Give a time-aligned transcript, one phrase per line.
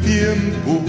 [0.00, 0.80] tiempo,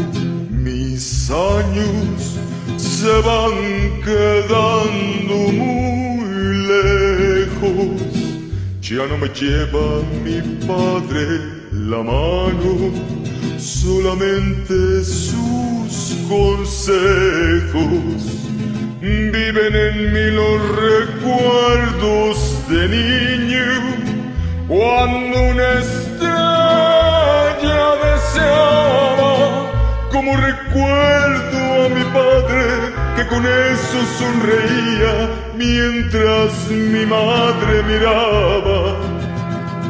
[0.49, 2.37] mis años
[2.77, 8.01] se van quedando muy lejos.
[8.81, 11.25] Ya no me lleva mi padre
[11.71, 12.91] la mano,
[13.57, 17.83] solamente sus consejos.
[19.01, 22.37] Viven en mí los recuerdos
[22.69, 23.65] de niño,
[24.67, 25.81] cuando una
[30.23, 32.63] como recuerdo a mi padre
[33.17, 38.95] que con eso sonreía mientras mi madre miraba.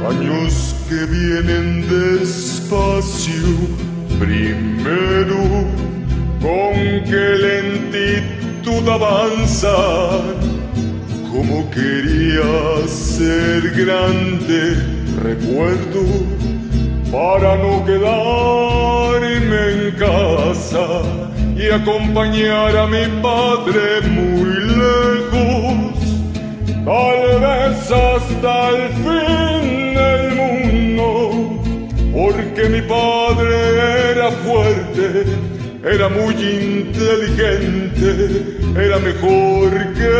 [0.09, 3.43] Años que vienen despacio,
[4.19, 5.37] primero
[6.41, 6.73] con
[7.05, 10.21] qué lentitud avanzar.
[11.31, 14.77] Como quería ser grande,
[15.21, 16.03] recuerdo,
[17.11, 18.72] para no quedarme en
[21.55, 25.93] y acompañar a mi padre muy lejos,
[26.85, 31.61] tal vez hasta el fin del mundo,
[32.11, 35.07] porque mi padre era fuerte,
[35.83, 38.09] era muy inteligente,
[38.75, 40.13] era mejor que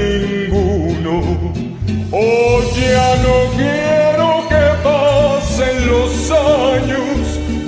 [0.00, 0.87] ninguno.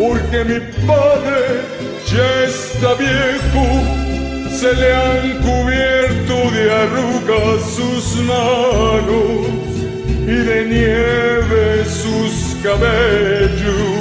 [0.01, 1.43] Porque mi padre
[2.11, 3.65] ya está viejo,
[4.51, 9.47] se le han cubierto de arrugas sus manos
[10.27, 14.01] y de nieve sus cabellos.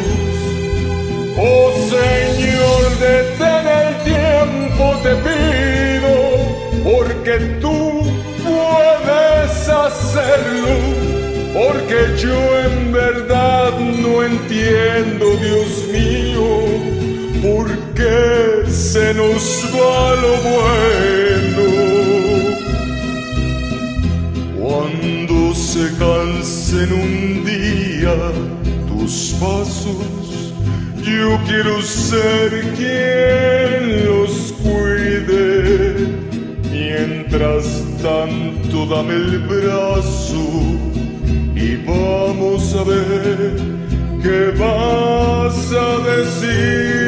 [1.38, 6.14] Oh Señor, detén el tiempo, te pido,
[6.82, 8.04] porque tú
[8.46, 10.79] puedes hacerlo,
[11.60, 16.48] porque yo en verdad no entiendo, Dios mío,
[17.42, 21.68] por qué se nos va lo bueno.
[24.58, 28.16] Cuando se cansen un día
[28.88, 30.54] tus pasos,
[31.04, 36.08] yo quiero ser quien los cuide.
[36.72, 40.99] Mientras tanto, dame el brazo
[41.86, 43.56] vamos a ver
[44.22, 46.99] qué vas a decir.